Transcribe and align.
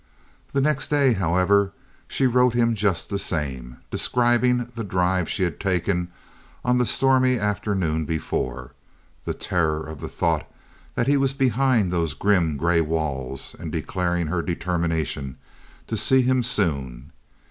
The 0.51 0.61
next 0.61 0.87
day, 0.87 1.13
however, 1.13 1.73
she 2.07 2.25
wrote 2.25 2.55
him 2.55 2.73
just 2.73 3.09
the 3.11 3.19
same, 3.19 3.77
describing 3.91 4.67
the 4.73 4.83
drive 4.83 5.29
she 5.29 5.43
had 5.43 5.59
taken 5.59 6.07
on 6.65 6.79
the 6.79 6.87
stormy 6.87 7.37
afternoon 7.37 8.05
before—the 8.05 9.33
terror 9.35 9.85
of 9.85 10.01
the 10.01 10.09
thought 10.09 10.51
that 10.95 11.05
he 11.05 11.17
was 11.17 11.35
behind 11.35 11.91
those 11.91 12.15
grim 12.15 12.57
gray 12.57 12.81
walls—and 12.81 13.71
declaring 13.71 14.25
her 14.25 14.41
determination 14.41 15.37
to 15.85 15.95
see 15.95 16.23
him 16.23 16.41
soon. 16.41 17.11